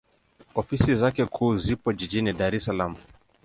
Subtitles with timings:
[0.55, 2.95] Ofisi zake kuu zipo Jijini Dar es Salaam.